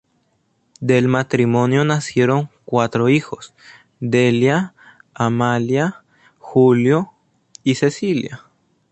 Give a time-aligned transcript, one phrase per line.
[0.79, 3.53] Del matrimonio nacieron cuatro hijos,
[3.99, 4.73] Delia,
[5.13, 6.01] Amalia,
[6.39, 7.11] Julio
[7.63, 8.45] y Cecilia.